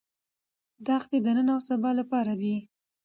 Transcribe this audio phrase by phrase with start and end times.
[0.87, 2.55] دښتې د نن او سبا لپاره دي.